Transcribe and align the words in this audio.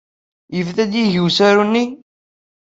Yebda-d 0.55 0.93
yagi 0.99 1.21
usaru-nni? 1.27 1.85